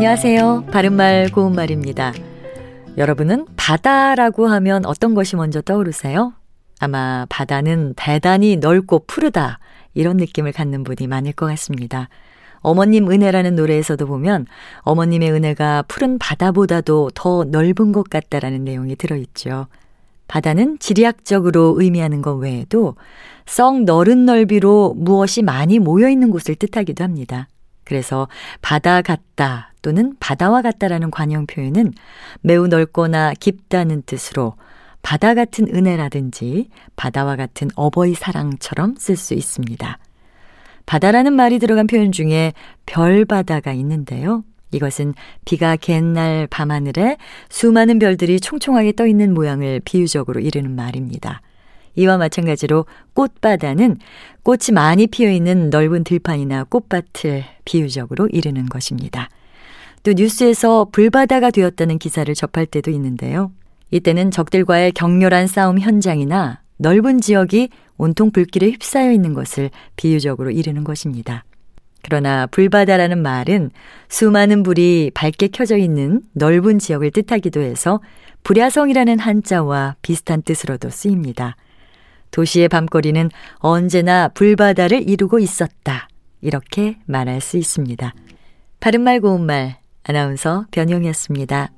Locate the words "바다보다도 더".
16.18-17.44